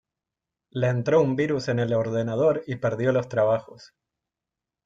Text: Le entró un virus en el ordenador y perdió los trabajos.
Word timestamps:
Le 0.71 0.87
entró 0.87 1.21
un 1.21 1.35
virus 1.35 1.67
en 1.67 1.77
el 1.77 1.93
ordenador 1.93 2.63
y 2.65 2.77
perdió 2.77 3.11
los 3.11 3.29
trabajos. 3.29 3.93